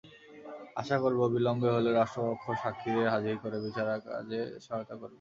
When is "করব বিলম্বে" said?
1.03-1.69